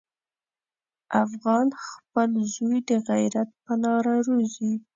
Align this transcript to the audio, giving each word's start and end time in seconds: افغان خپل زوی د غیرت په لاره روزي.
افغان 1.23 1.67
خپل 1.85 2.29
زوی 2.55 2.77
د 2.89 2.91
غیرت 3.09 3.49
په 3.63 3.73
لاره 3.83 4.15
روزي. 4.27 4.71